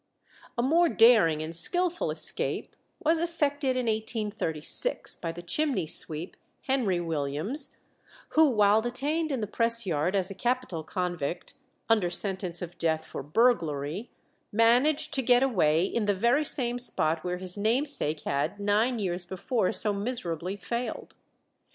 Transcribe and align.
A 0.57 0.63
more 0.63 0.89
daring 0.89 1.43
and 1.43 1.55
skilful 1.55 2.09
escape 2.09 2.75
was 3.03 3.19
effected 3.19 3.77
in 3.77 3.85
1836 3.85 5.15
by 5.17 5.31
the 5.31 5.43
chimney 5.43 5.85
sweep 5.85 6.35
Henry 6.63 6.99
Williams, 6.99 7.77
who, 8.29 8.49
while 8.49 8.81
detained 8.81 9.31
in 9.31 9.41
the 9.41 9.45
press 9.45 9.85
yard 9.85 10.15
as 10.15 10.31
a 10.31 10.33
capital 10.33 10.83
convict, 10.83 11.53
under 11.87 12.09
sentence 12.09 12.63
of 12.63 12.79
death 12.79 13.05
for 13.05 13.21
burglary, 13.21 14.09
managed 14.51 15.13
to 15.13 15.21
get 15.21 15.43
away 15.43 15.83
in 15.85 16.05
the 16.05 16.15
very 16.15 16.45
same 16.45 16.79
spot 16.79 17.23
where 17.23 17.37
his 17.37 17.55
namesake 17.55 18.21
had 18.21 18.59
nine 18.59 18.97
years 18.97 19.23
before 19.23 19.71
so 19.71 19.93
miserably 19.93 20.55
failed. 20.55 21.13